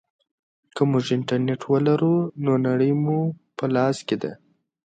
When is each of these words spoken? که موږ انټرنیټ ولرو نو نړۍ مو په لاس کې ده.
که 0.75 0.81
موږ 0.89 1.05
انټرنیټ 1.17 1.61
ولرو 1.71 2.15
نو 2.43 2.51
نړۍ 2.67 2.91
مو 3.03 3.17
په 3.57 3.65
لاس 3.75 3.97
کې 4.07 4.15
ده. 4.21 4.31